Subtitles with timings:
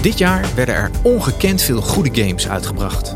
[0.00, 3.14] Dit jaar werden er ongekend veel goede games uitgebracht.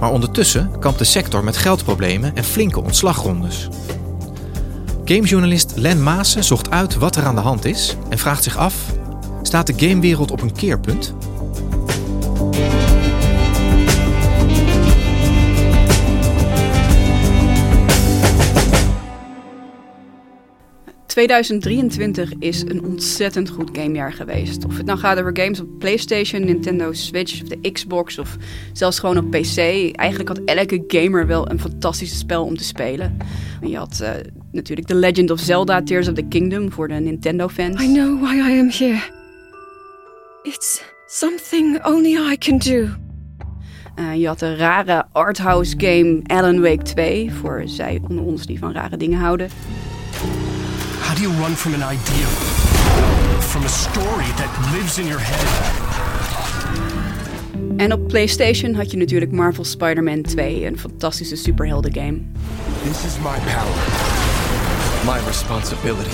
[0.00, 3.68] Maar ondertussen kampt de sector met geldproblemen en flinke ontslagrondes.
[5.04, 8.74] Gamejournalist Len Maassen zocht uit wat er aan de hand is en vraagt zich af:
[9.42, 11.14] staat de gamewereld op een keerpunt?
[21.16, 24.64] 2023 is een ontzettend goed gamejaar geweest.
[24.64, 28.36] Of het nou gaat over games op PlayStation, Nintendo Switch of de Xbox of
[28.72, 29.56] zelfs gewoon op PC.
[29.92, 33.16] Eigenlijk had elke gamer wel een fantastisch spel om te spelen.
[33.62, 34.10] je had uh,
[34.52, 37.82] natuurlijk The Legend of Zelda Tears of the Kingdom voor de Nintendo fans.
[37.82, 39.02] I know why I am here.
[40.42, 42.88] It's something only I can do.
[43.98, 48.58] Uh, je had de rare arthouse game Alan Wake 2 voor zij onder ons die
[48.58, 49.48] van rare dingen houden.
[51.06, 52.26] How do you run from an idea?
[53.40, 55.46] From a story that lives in your head?
[57.76, 62.20] En op PlayStation had je natuurlijk Marvel Spider-Man 2, een fantastische superhelden game.
[62.82, 63.74] This is my power.
[65.04, 66.10] My responsibility.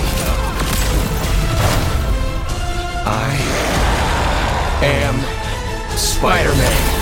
[3.07, 3.37] I
[5.05, 5.15] am
[5.97, 7.01] Spider-Man.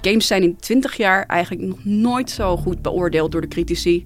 [0.00, 4.04] Games zijn in 20 jaar eigenlijk nog nooit zo goed beoordeeld door de critici.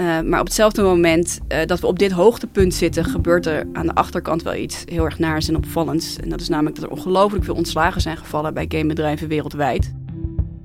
[0.00, 3.86] Uh, maar op hetzelfde moment uh, dat we op dit hoogtepunt zitten, gebeurt er aan
[3.86, 6.18] de achterkant wel iets heel erg naars en opvallends.
[6.20, 9.92] En dat is namelijk dat er ongelooflijk veel ontslagen zijn gevallen bij gamebedrijven wereldwijd.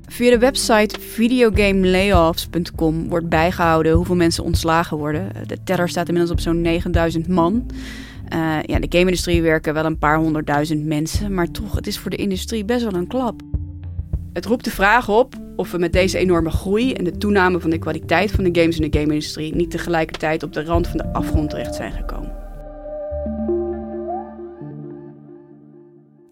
[0.05, 5.31] Via de website videogamelayoffs.com wordt bijgehouden hoeveel mensen ontslagen worden.
[5.47, 7.65] De teller staat inmiddels op zo'n 9000 man.
[8.33, 12.11] Uh, ja, de game-industrie werken wel een paar honderdduizend mensen, maar toch, het is voor
[12.11, 13.41] de industrie best wel een klap.
[14.33, 17.69] Het roept de vraag op of we met deze enorme groei en de toename van
[17.69, 21.13] de kwaliteit van de games in de game-industrie niet tegelijkertijd op de rand van de
[21.13, 22.35] afgrond terecht zijn gekomen.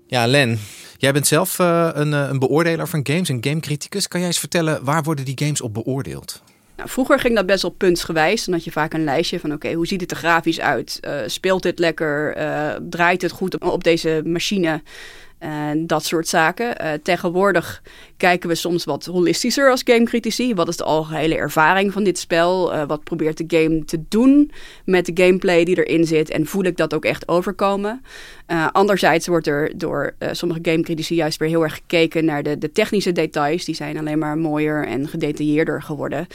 [0.08, 0.60] Ja, Len,
[0.98, 4.08] jij bent zelf uh, een, uh, een beoordelaar van games, een gamecriticus.
[4.08, 6.42] Kan jij eens vertellen, waar worden die games op beoordeeld?
[6.76, 8.46] Nou, vroeger ging dat best wel puntsgewijs.
[8.46, 11.00] Dan had je vaak een lijstje van oké, hoe ziet het er grafisch uit?
[11.02, 12.36] Uh, speelt dit lekker?
[12.90, 14.82] draait het goed op, op deze machine?
[15.40, 16.76] En dat soort zaken.
[16.82, 17.82] Uh, tegenwoordig
[18.18, 20.54] kijken we soms wat holistischer als gamecritici.
[20.54, 22.74] Wat is de algehele ervaring van dit spel?
[22.74, 24.52] Uh, wat probeert de game te doen
[24.86, 26.30] met de gameplay die erin zit?
[26.30, 28.02] En voel ik dat ook echt overkomen?
[28.48, 32.72] Uh, anderzijds wordt er door sommige gamecritici juist weer heel erg gekeken naar de, de,
[32.72, 33.66] technische details.
[33.66, 36.28] Die zijn alleen maar mooier en gedetailleerder geworden.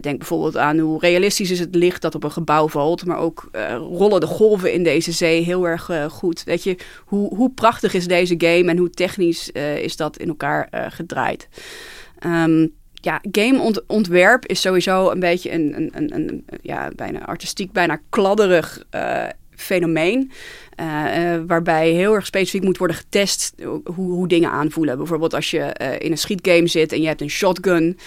[0.00, 3.06] denk bijvoorbeeld aan hoe realistisch is het licht dat op een gebouw valt.
[3.06, 6.44] Maar ook rollen de golven in deze zee heel erg goed.
[6.44, 10.28] Weet je, hoe, hoe prachtig is deze game en hoe technisch uh, is dat in
[10.28, 11.48] elkaar uh, gedraaid.
[12.26, 18.00] Um, ja, gameontwerp is sowieso een beetje een, een, een, een, ja, bijna artistiek, bijna
[18.08, 19.26] kladderig uh,
[19.60, 20.30] fenomeen.
[20.80, 24.96] Uh, uh, waarbij heel erg specifiek moet worden getest hoe, hoe dingen aanvoelen.
[24.96, 27.98] Bijvoorbeeld als je uh, in een schietgame zit en je hebt een shotgun,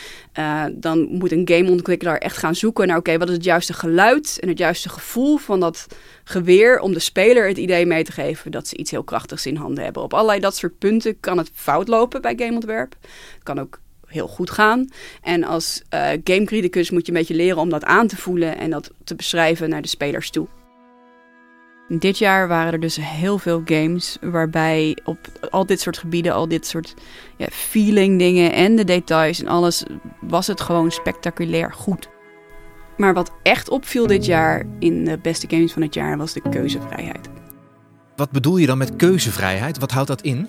[0.72, 4.48] dan moet een gameontwikkelaar echt gaan zoeken naar oké, wat is het juiste geluid en
[4.48, 5.88] het juiste gevoel van dat
[6.24, 9.56] geweer om de speler het idee mee te geven dat ze iets heel krachtigs in
[9.56, 10.04] handen hebben.
[10.04, 12.96] Op allerlei dat soort punten kan het fout lopen bij gameontwerp.
[13.34, 14.90] Het kan ook heel goed gaan.
[15.22, 15.82] En als
[16.24, 19.70] gamecriticus moet je een beetje leren om dat aan te voelen en dat te beschrijven
[19.70, 20.48] naar de spelers toe.
[22.00, 25.18] Dit jaar waren er dus heel veel games waarbij op
[25.50, 26.94] al dit soort gebieden, al dit soort
[27.38, 29.84] ja, feeling dingen en de details en alles,
[30.22, 32.10] was het gewoon spectaculair goed.
[32.98, 36.42] Maar wat echt opviel dit jaar in de beste games van het jaar was de
[36.50, 37.30] keuzevrijheid.
[38.16, 39.80] Wat bedoel je dan met keuzevrijheid?
[39.80, 40.48] Wat houdt dat in?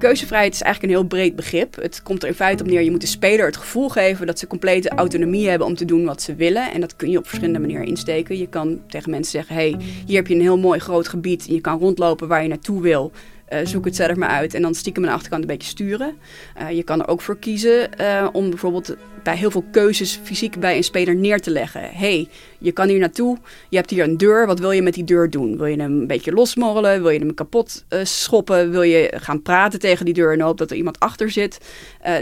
[0.00, 1.76] Keuzevrijheid is eigenlijk een heel breed begrip.
[1.76, 4.38] Het komt er in feite op neer, je moet de speler het gevoel geven dat
[4.38, 6.72] ze complete autonomie hebben om te doen wat ze willen.
[6.72, 8.38] En dat kun je op verschillende manieren insteken.
[8.38, 9.76] Je kan tegen mensen zeggen, hey,
[10.06, 12.82] hier heb je een heel mooi groot gebied en je kan rondlopen waar je naartoe
[12.82, 13.12] wil.
[13.50, 16.16] Eh, zoek het zelf maar uit en dan stiekem aan de achterkant een beetje sturen.
[16.54, 20.60] Eh, je kan er ook voor kiezen eh, om bijvoorbeeld bij heel veel keuzes fysiek
[20.60, 21.90] bij een speler neer te leggen.
[21.92, 23.38] hey, je kan hier naartoe,
[23.68, 25.56] je hebt hier een deur, wat wil je met die deur doen?
[25.56, 27.02] Wil je hem een beetje losmorrelen?
[27.02, 28.70] Wil je hem kapot schoppen?
[28.70, 31.58] Wil je gaan praten tegen die deur en hopen dat er iemand achter zit?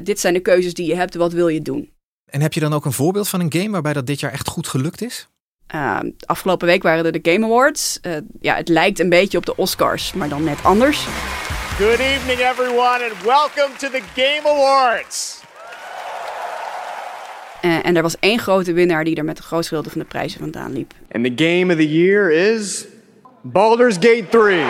[0.03, 1.91] dit zijn de keuzes die je hebt, wat wil je doen?
[2.31, 4.49] En heb je dan ook een voorbeeld van een game waarbij dat dit jaar echt
[4.49, 5.29] goed gelukt is?
[5.75, 7.99] Uh, afgelopen week waren er de Game Awards.
[8.03, 11.07] Uh, ja, het lijkt een beetje op de Oscars, maar dan net anders.
[11.79, 15.41] Good evening everyone and welcome to the Game Awards.
[17.63, 20.07] Uh, en er was één grote winnaar die er met de grootste gedeelte van de
[20.07, 20.93] prijzen vandaan liep.
[21.13, 22.87] And the game of the year is
[23.43, 24.65] Baldur's Gate 3.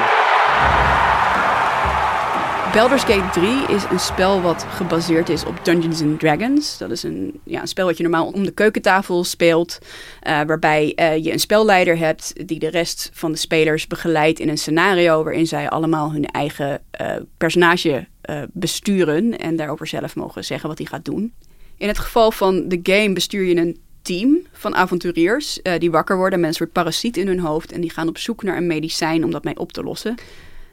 [2.78, 6.78] Baldur's Gate 3 is een spel wat gebaseerd is op Dungeons and Dragons.
[6.78, 9.78] Dat is een, ja, een spel wat je normaal om de keukentafel speelt.
[9.82, 14.48] Uh, waarbij uh, je een spelleider hebt die de rest van de spelers begeleidt in
[14.48, 18.06] een scenario waarin zij allemaal hun eigen uh, personage
[18.52, 21.32] besturen en daarover zelf mogen zeggen wat hij gaat doen.
[21.76, 26.40] In het geval van de game bestuur je een team van avonturiers die wakker worden
[26.40, 29.24] met een soort parasiet in hun hoofd en die gaan op zoek naar een medicijn
[29.24, 30.14] om dat mee op te lossen.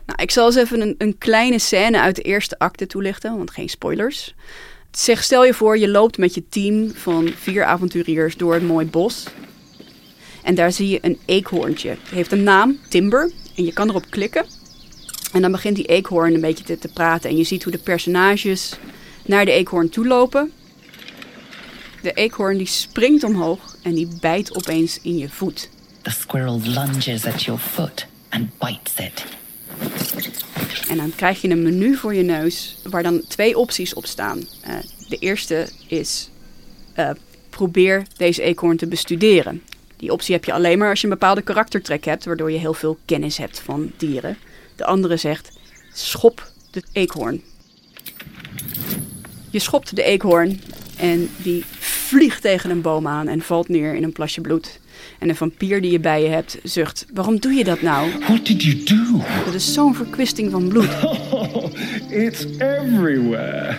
[0.05, 3.51] Nou, ik zal eens even een, een kleine scène uit de eerste acte toelichten, want
[3.51, 4.33] geen spoilers.
[4.91, 8.85] Zeg, stel je voor, je loopt met je team van vier avonturiers door een mooi
[8.85, 9.23] bos.
[10.43, 11.89] En daar zie je een eekhoorntje.
[11.89, 13.31] Het heeft een naam, Timber.
[13.55, 14.45] En je kan erop klikken.
[15.33, 17.29] En dan begint die eekhoorn een beetje te, te praten.
[17.29, 18.73] En je ziet hoe de personages
[19.25, 20.51] naar de eekhoorn toe lopen.
[22.01, 25.69] De eekhoorn die springt omhoog en die bijt opeens in je voet.
[26.01, 29.25] The squirrel lunges at your foot and bites it.
[30.89, 34.37] En dan krijg je een menu voor je neus waar dan twee opties op staan.
[34.37, 34.75] Uh,
[35.09, 36.29] de eerste is
[36.99, 37.09] uh,
[37.49, 39.61] probeer deze eekhoorn te bestuderen.
[39.97, 42.73] Die optie heb je alleen maar als je een bepaalde karaktertrek hebt, waardoor je heel
[42.73, 44.37] veel kennis hebt van dieren.
[44.75, 45.59] De andere zegt
[45.93, 47.41] schop de eekhoorn.
[49.49, 50.61] Je schopt de eekhoorn
[50.97, 54.79] en die vliegt tegen een boom aan en valt neer in een plasje bloed.
[55.25, 58.09] En een vampier die je bij je hebt zucht: Waarom doe je dat nou?
[58.19, 59.23] What did you do?
[59.45, 60.89] Dat is zo'n verkwisting van bloed.
[61.03, 61.65] Oh,
[62.25, 63.77] it's everywhere.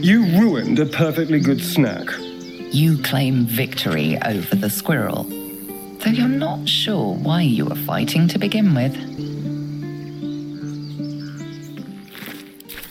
[0.00, 2.18] You ruined a perfectly good snack.
[2.70, 5.26] You claim victory over the squirrel,
[5.98, 8.96] though you're not sure why you were fighting to begin with.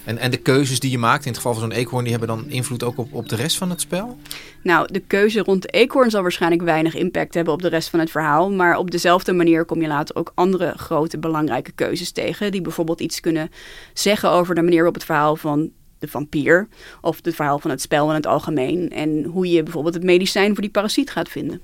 [0.07, 2.29] En, en de keuzes die je maakt, in het geval van zo'n eekhoorn, die hebben
[2.29, 4.17] dan invloed ook op, op de rest van het spel?
[4.63, 7.99] Nou, de keuze rond de eekhoorn zal waarschijnlijk weinig impact hebben op de rest van
[7.99, 8.51] het verhaal.
[8.51, 12.51] Maar op dezelfde manier kom je later ook andere grote belangrijke keuzes tegen.
[12.51, 13.49] Die bijvoorbeeld iets kunnen
[13.93, 16.67] zeggen over de manier waarop het verhaal van de vampier.
[17.01, 18.89] Of het verhaal van het spel in het algemeen.
[18.89, 21.61] En hoe je bijvoorbeeld het medicijn voor die parasiet gaat vinden.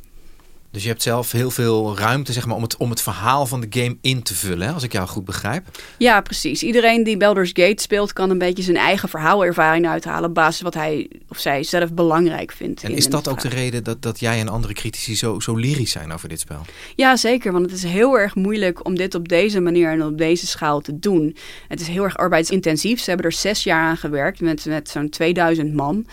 [0.74, 3.62] Dus je hebt zelf heel veel ruimte zeg maar, om, het, om het verhaal van
[3.62, 5.66] de game in te vullen, hè, als ik jou goed begrijp.
[5.98, 6.64] Ja, precies.
[6.64, 10.74] Iedereen die Baldur's Gate speelt, kan een beetje zijn eigen verhaalervaring uithalen op basis wat
[10.74, 12.84] hij of zij zelf belangrijk vindt.
[12.84, 15.92] En is dat ook de reden dat, dat jij en andere critici zo, zo lyrisch
[15.92, 16.62] zijn over dit spel?
[16.96, 17.52] Ja, zeker.
[17.52, 20.82] Want het is heel erg moeilijk om dit op deze manier en op deze schaal
[20.82, 21.36] te doen.
[21.68, 23.00] Het is heel erg arbeidsintensief.
[23.00, 26.06] Ze hebben er zes jaar aan gewerkt met, met zo'n 2000 man.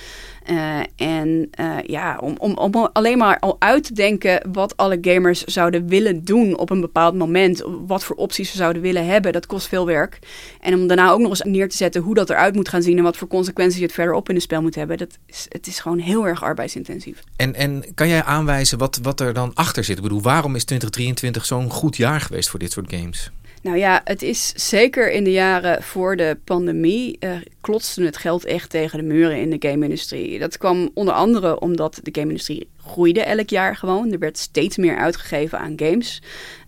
[0.47, 4.99] Uh, en uh, ja, om, om, om alleen maar al uit te denken wat alle
[5.01, 9.33] gamers zouden willen doen op een bepaald moment, wat voor opties ze zouden willen hebben,
[9.33, 10.19] dat kost veel werk.
[10.61, 12.97] En om daarna ook nog eens neer te zetten hoe dat eruit moet gaan zien
[12.97, 15.79] en wat voor consequenties het verderop in het spel moet hebben, dat is, het is
[15.79, 17.23] gewoon heel erg arbeidsintensief.
[17.37, 19.97] En, en kan jij aanwijzen wat, wat er dan achter zit?
[19.97, 23.31] Ik bedoel, waarom is 2023 zo'n goed jaar geweest voor dit soort games?
[23.63, 28.45] Nou ja, het is zeker in de jaren voor de pandemie uh, klotste het geld
[28.45, 30.39] echt tegen de muren in de game-industrie.
[30.39, 34.13] Dat kwam onder andere omdat de game-industrie groeide elk jaar gewoon.
[34.13, 36.23] Er werd steeds meer uitgegeven aan games.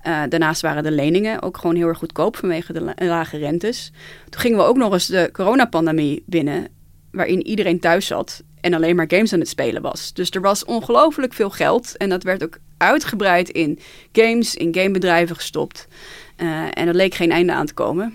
[0.06, 3.92] Uh, daarnaast waren de leningen ook gewoon heel erg goedkoop vanwege de lage rentes.
[4.28, 6.68] Toen gingen we ook nog eens de coronapandemie binnen,
[7.10, 10.12] waarin iedereen thuis zat en alleen maar games aan het spelen was.
[10.12, 13.78] Dus er was ongelooflijk veel geld en dat werd ook uitgebreid in
[14.12, 15.88] games, in gamebedrijven gestopt.
[16.36, 18.14] Uh, en er leek geen einde aan te komen.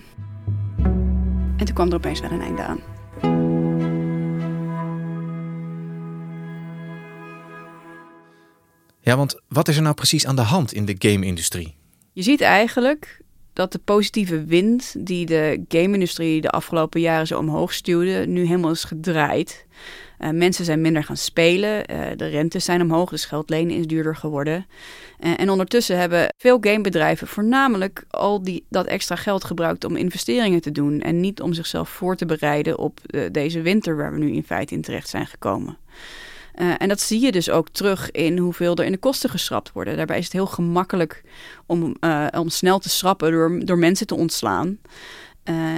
[1.57, 2.79] En toen kwam er opeens wel een einde aan.
[9.00, 11.75] Ja, want wat is er nou precies aan de hand in de game-industrie?
[12.13, 13.21] Je ziet eigenlijk
[13.53, 18.71] dat de positieve wind die de game-industrie de afgelopen jaren zo omhoog stuwde, nu helemaal
[18.71, 19.65] is gedraaid.
[20.19, 23.88] Uh, mensen zijn minder gaan spelen, uh, de rentes zijn omhoog, dus geld lenen is
[23.88, 24.65] duurder geworden.
[25.19, 30.62] Uh, en ondertussen hebben veel gamebedrijven voornamelijk al die, dat extra geld gebruikt om investeringen
[30.62, 33.00] te doen en niet om zichzelf voor te bereiden op
[33.31, 35.77] deze winter waar we nu in feite in terecht zijn gekomen.
[36.77, 39.97] En dat zie je dus ook terug in hoeveel er in de kosten geschrapt worden.
[39.97, 41.24] Daarbij is het heel gemakkelijk
[41.65, 41.95] om,
[42.38, 44.77] om snel te schrappen door, door mensen te ontslaan.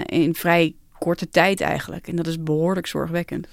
[0.05, 2.07] In vrij korte tijd eigenlijk.
[2.07, 3.47] En dat is behoorlijk zorgwekkend.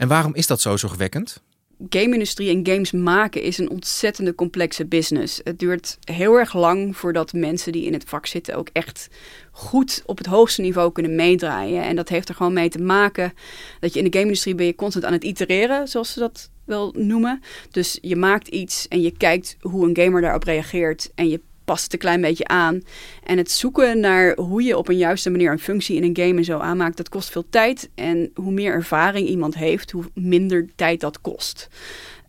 [0.00, 1.42] En waarom is dat zo zorgwekkend?
[1.88, 5.40] game-industrie en games maken is een ontzettende complexe business.
[5.44, 9.08] Het duurt heel erg lang voordat mensen die in het vak zitten ook echt
[9.50, 11.82] goed op het hoogste niveau kunnen meedraaien.
[11.82, 13.32] En dat heeft er gewoon mee te maken
[13.80, 16.94] dat je in de game-industrie ben je constant aan het itereren, zoals ze dat wel
[16.96, 17.42] noemen.
[17.70, 21.84] Dus je maakt iets en je kijkt hoe een gamer daarop reageert en je past
[21.84, 22.82] het een klein beetje aan.
[23.24, 26.38] En het zoeken naar hoe je op een juiste manier een functie in een game
[26.38, 27.90] en zo aanmaakt, dat kost veel tijd.
[27.94, 31.68] En hoe meer ervaring iemand heeft, hoe minder tijd dat kost.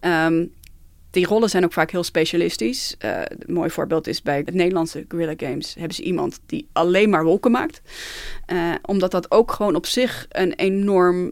[0.02, 0.54] Um,
[1.12, 2.96] die rollen zijn ook vaak heel specialistisch.
[3.06, 7.10] Uh, een mooi voorbeeld is bij het Nederlandse Guerrilla Games hebben ze iemand die alleen
[7.10, 7.82] maar wolken maakt.
[8.54, 11.32] Uh, omdat dat ook gewoon op zich een enorm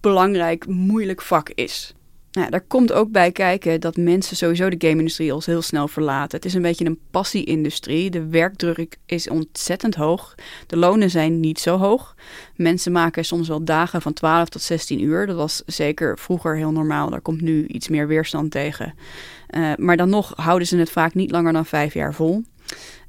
[0.00, 1.94] belangrijk, moeilijk vak is.
[2.32, 6.36] Nou, daar komt ook bij kijken dat mensen sowieso de game-industrie al heel snel verlaten.
[6.36, 8.10] Het is een beetje een passie-industrie.
[8.10, 10.34] De werkdruk is ontzettend hoog.
[10.66, 12.14] De lonen zijn niet zo hoog.
[12.56, 15.26] Mensen maken soms wel dagen van 12 tot 16 uur.
[15.26, 17.10] Dat was zeker vroeger heel normaal.
[17.10, 18.94] Daar komt nu iets meer weerstand tegen.
[19.50, 22.42] Uh, maar dan nog houden ze het vaak niet langer dan vijf jaar vol.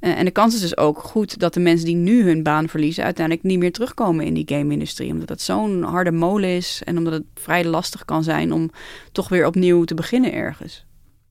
[0.01, 2.69] Uh, en de kans is dus ook goed dat de mensen die nu hun baan
[2.69, 5.11] verliezen uiteindelijk niet meer terugkomen in die game-industrie.
[5.11, 8.71] Omdat het zo'n harde molen is en omdat het vrij lastig kan zijn om
[9.11, 10.85] toch weer opnieuw te beginnen ergens.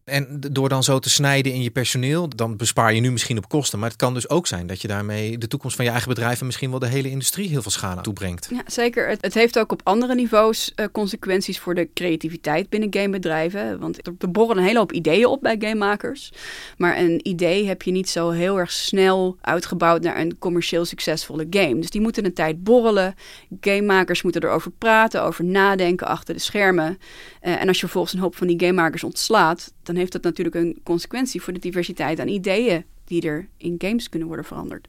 [0.08, 3.48] En door dan zo te snijden in je personeel, dan bespaar je nu misschien op
[3.48, 3.78] kosten.
[3.78, 6.40] Maar het kan dus ook zijn dat je daarmee de toekomst van je eigen bedrijf
[6.40, 8.48] en misschien wel de hele industrie heel veel schade toebrengt.
[8.50, 9.08] Ja, zeker.
[9.08, 13.78] Het, het heeft ook op andere niveaus uh, consequenties voor de creativiteit binnen gamebedrijven.
[13.78, 16.32] Want er borrelen een hele hoop ideeën op bij gamemakers.
[16.76, 21.46] Maar een idee heb je niet zo heel erg snel uitgebouwd naar een commercieel succesvolle
[21.50, 21.78] game.
[21.78, 23.14] Dus die moeten een tijd borrelen.
[23.60, 26.98] Gamemakers moeten erover praten, over nadenken achter de schermen.
[27.42, 30.56] Uh, en als je vervolgens een hoop van die gamemakers ontslaat, dan heeft dat natuurlijk
[30.56, 34.88] een consequentie voor de diversiteit aan ideeën die er in games kunnen worden veranderd.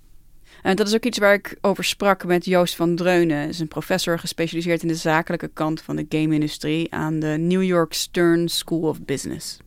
[0.62, 3.38] En dat is ook iets waar ik over sprak met Joost van Dreunen.
[3.38, 7.64] Hij is een professor gespecialiseerd in de zakelijke kant van de game-industrie aan de New
[7.64, 9.58] York Stern School of Business.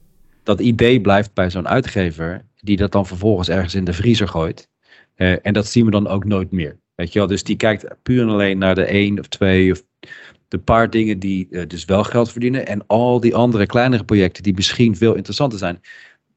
[0.42, 4.68] Dat idee blijft bij zo'n uitgever, die dat dan vervolgens ergens in de vriezer gooit.
[5.16, 6.80] Uh, en dat zien we dan ook nooit meer.
[6.94, 7.28] Weet je wel?
[7.28, 9.82] Dus die kijkt puur en alleen naar de één of twee of
[10.52, 12.66] de paar dingen die uh, dus wel geld verdienen.
[12.66, 15.80] En al die andere kleinere projecten die misschien veel interessanter zijn.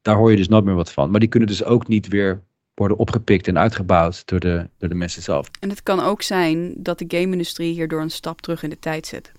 [0.02, 1.10] Daar hoor je dus nooit meer wat van.
[1.10, 2.42] Maar die kunnen dus ook niet weer
[2.74, 5.50] worden opgepikt en uitgebouwd door de, door de mensen zelf.
[5.60, 9.06] En het kan ook zijn dat de game-industrie hierdoor een stap terug in de tijd
[9.06, 9.32] zet.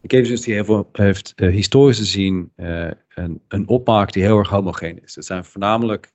[0.00, 5.02] De game-industrie heeft, heeft uh, historisch gezien uh, een, een opmaak die heel erg homogeen
[5.02, 5.14] is.
[5.14, 6.12] Het zijn voornamelijk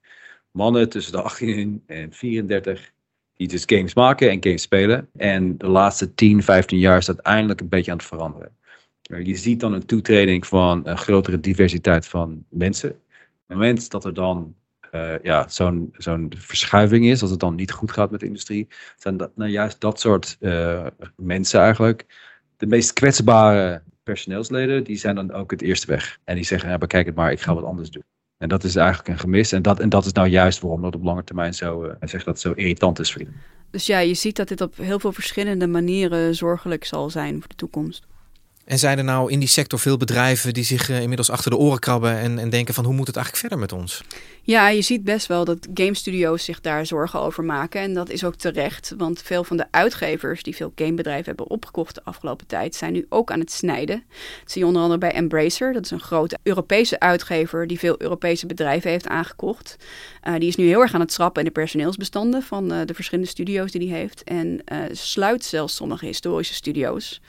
[0.52, 2.92] mannen tussen de 18 en 34
[3.42, 5.10] die dus games maken en games spelen.
[5.18, 8.56] En de laatste 10, 15 jaar is dat eindelijk een beetje aan het veranderen.
[9.02, 12.90] Je ziet dan een toetreding van een grotere diversiteit van mensen.
[12.90, 12.98] Op
[13.48, 14.56] het moment dat er dan
[14.92, 18.68] uh, ja, zo'n zo'n verschuiving is, als het dan niet goed gaat met de industrie,
[18.98, 22.06] zijn nou juist dat soort uh, mensen eigenlijk
[22.58, 26.20] de meest kwetsbare personeelsleden, die zijn dan ook het eerste weg.
[26.24, 28.04] En die zeggen, ja, bekijk het maar, ik ga wat anders doen.
[28.42, 29.52] En dat is eigenlijk een gemis.
[29.52, 32.40] En dat, en dat is nou juist waarom dat op lange termijn zo, uh, dat
[32.40, 33.24] zo irritant is voor.
[33.70, 37.48] Dus ja, je ziet dat dit op heel veel verschillende manieren zorgelijk zal zijn voor
[37.48, 38.08] de toekomst.
[38.66, 41.58] En zijn er nou in die sector veel bedrijven die zich uh, inmiddels achter de
[41.58, 44.04] oren krabben en, en denken van hoe moet het eigenlijk verder met ons?
[44.44, 47.82] Ja, je ziet best wel dat game studio's zich daar zorgen over maken.
[47.82, 51.96] En dat is ook terecht, want veel van de uitgevers die veel gamebedrijven hebben opgekocht
[51.96, 54.04] de afgelopen tijd zijn nu ook aan het snijden.
[54.42, 57.96] Dat zie je onder andere bij Embracer, dat is een grote Europese uitgever die veel
[57.98, 59.76] Europese bedrijven heeft aangekocht.
[60.28, 62.94] Uh, die is nu heel erg aan het schrappen in de personeelsbestanden van uh, de
[62.94, 64.24] verschillende studio's die hij heeft.
[64.24, 67.22] En sluit zelfs sommige historische studio's.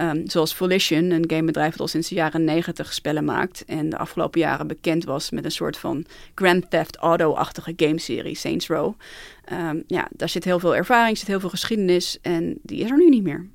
[0.00, 3.64] Um, zoals Volition, een gamebedrijf dat al sinds de jaren negentig spellen maakt.
[3.64, 8.66] En de afgelopen jaren bekend was met een soort van Grand Theft Auto-achtige gameserie, Saints
[8.66, 8.94] Row.
[9.52, 12.96] Um, ja, daar zit heel veel ervaring, zit heel veel geschiedenis en die is er
[12.96, 13.46] nu niet meer.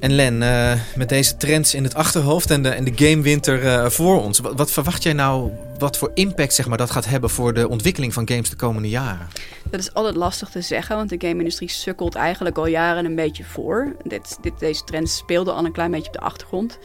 [0.00, 3.86] En Len, uh, met deze trends in het achterhoofd en de, en de gamewinter uh,
[3.86, 7.30] voor ons, wat, wat, verwacht jij nou wat voor impact zeg maar, dat gaat hebben
[7.30, 9.28] voor de ontwikkeling van games de komende jaren?
[9.70, 13.44] Dat is altijd lastig te zeggen, want de game-industrie sukkelt eigenlijk al jaren een beetje
[13.44, 13.96] voor.
[14.04, 16.78] Dit, dit, deze trends speelden al een klein beetje op de achtergrond.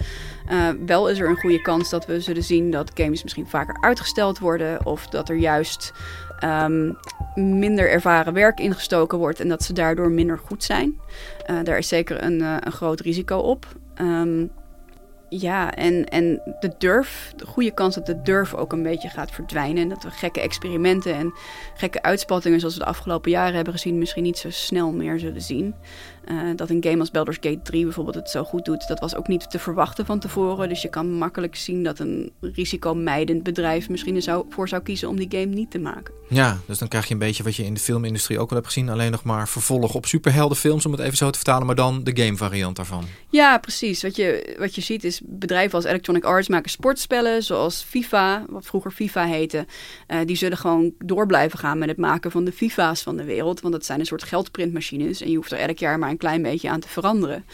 [0.51, 3.77] Uh, wel is er een goede kans dat we zullen zien dat games misschien vaker
[3.81, 5.93] uitgesteld worden of dat er juist
[6.43, 6.97] um,
[7.35, 10.99] minder ervaren werk ingestoken wordt en dat ze daardoor minder goed zijn.
[11.49, 13.67] Uh, daar is zeker een, uh, een groot risico op.
[14.01, 14.51] Um,
[15.29, 19.31] Ja, en, en de durf, de goede kans dat de durf ook een beetje gaat
[19.31, 19.83] verdwijnen.
[19.83, 21.33] En dat we gekke experimenten en
[21.75, 25.41] gekke uitspattingen zoals we de afgelopen jaren hebben gezien, misschien niet zo snel meer zullen
[25.41, 25.75] zien.
[26.31, 29.15] Uh, dat een game als Baldur's Gate 3 bijvoorbeeld het zo goed doet, dat was
[29.15, 30.69] ook niet te verwachten van tevoren.
[30.69, 35.27] Dus je kan makkelijk zien dat een risicomijdend bedrijf misschien ervoor zou kiezen om die
[35.29, 36.13] game niet te maken.
[36.29, 38.67] Ja, dus dan krijg je een beetje wat je in de filmindustrie ook al hebt
[38.67, 38.89] gezien.
[38.89, 42.23] Alleen nog maar vervolg op superheldenfilms, om het even zo te vertalen, maar dan de
[42.23, 43.05] game variant daarvan.
[43.29, 44.01] Ja, precies.
[44.01, 48.65] Wat je, wat je ziet is bedrijven als Electronic Arts maken sportspellen, zoals FIFA, wat
[48.65, 49.65] vroeger FIFA heette.
[50.07, 53.23] Uh, die zullen gewoon door blijven gaan met het maken van de FIFA's van de
[53.23, 53.61] wereld.
[53.61, 56.41] Want dat zijn een soort geldprintmachines en je hoeft er elk jaar maar een klein
[56.41, 57.45] beetje aan te veranderen.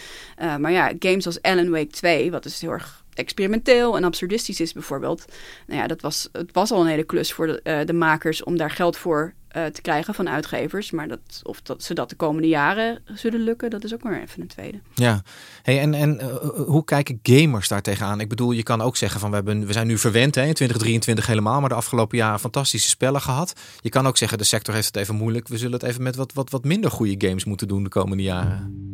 [0.42, 4.60] Uh, maar ja, games als Alan Wake 2, wat dus heel erg experimenteel en absurdistisch
[4.60, 5.26] is bijvoorbeeld.
[5.68, 8.44] Nou ja, dat was, het was al een hele klus voor de, uh, de makers
[8.44, 10.92] om daar geld voor uh, te krijgen van uitgevers.
[10.92, 14.22] Maar dat, of dat ze dat de komende jaren zullen lukken, dat is ook maar
[14.22, 14.80] even een tweede.
[14.94, 15.22] Ja,
[15.62, 18.20] hey, en, en uh, hoe kijken gamers daar tegenaan?
[18.20, 20.54] Ik bedoel, je kan ook zeggen van we, hebben, we zijn nu verwend hè, in
[20.54, 23.54] 2023 helemaal, maar de afgelopen jaren fantastische spellen gehad.
[23.82, 25.48] Je kan ook zeggen de sector heeft het even moeilijk.
[25.48, 28.24] We zullen het even met wat, wat, wat minder goede games moeten doen de komende
[28.24, 28.89] jaren.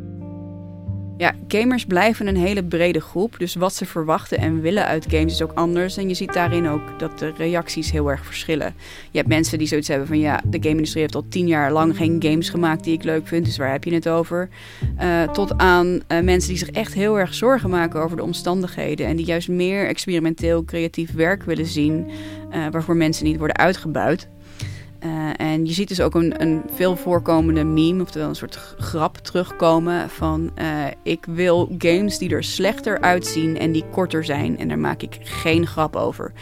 [1.18, 3.38] Ja, gamers blijven een hele brede groep.
[3.38, 5.96] Dus wat ze verwachten en willen uit games is ook anders.
[5.96, 8.74] En je ziet daarin ook dat de reacties heel erg verschillen.
[9.10, 11.96] Je hebt mensen die zoiets hebben van ja, de game-industrie heeft al tien jaar lang
[11.96, 13.44] geen games gemaakt die ik leuk vind.
[13.44, 14.48] Dus waar heb je het over?
[15.00, 19.06] Uh, tot aan uh, mensen die zich echt heel erg zorgen maken over de omstandigheden.
[19.06, 22.10] En die juist meer experimenteel creatief werk willen zien.
[22.50, 24.28] Uh, waarvoor mensen niet worden uitgebuit.
[25.04, 29.16] Uh, en je ziet dus ook een, een veel voorkomende meme, oftewel een soort grap
[29.16, 34.68] terugkomen van uh, ik wil games die er slechter uitzien en die korter zijn en
[34.68, 36.32] daar maak ik geen grap over.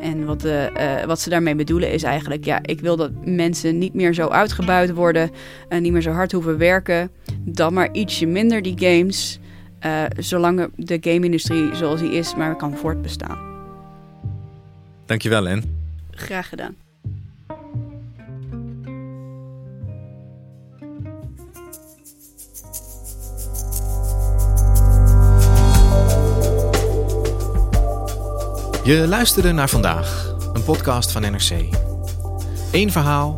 [0.00, 3.94] En wat, uh, wat ze daarmee bedoelen is eigenlijk, ja, ik wil dat mensen niet
[3.94, 5.30] meer zo uitgebuit worden
[5.68, 9.38] en niet meer zo hard hoeven werken, dan maar ietsje minder die games,
[10.18, 13.38] zolang de game-industrie zoals die is maar kan voortbestaan.
[15.06, 15.78] Dankjewel, Len.
[16.10, 16.79] Graag gedaan.
[28.90, 31.50] Je luisterde naar vandaag, een podcast van NRC.
[32.72, 33.36] Eén verhaal,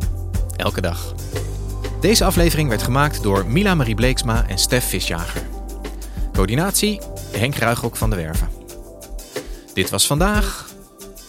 [0.56, 1.14] elke dag.
[2.00, 5.42] Deze aflevering werd gemaakt door Mila Marie Bleeksma en Stef Visjager.
[6.32, 7.00] Coördinatie
[7.32, 8.48] Henk Ruigrok van de Werven.
[9.74, 10.68] Dit was vandaag,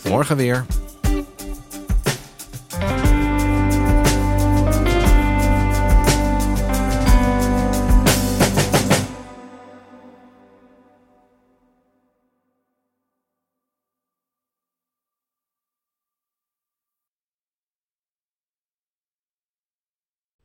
[0.03, 0.65] morgen weer.